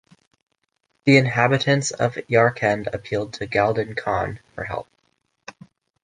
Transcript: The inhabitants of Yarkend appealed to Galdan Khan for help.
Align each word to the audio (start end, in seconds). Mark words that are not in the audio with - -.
The 1.05 1.17
inhabitants 1.17 1.91
of 1.91 2.15
Yarkend 2.27 2.91
appealed 2.91 3.33
to 3.33 3.45
Galdan 3.45 3.95
Khan 3.95 4.39
for 4.55 4.63
help. 4.63 4.87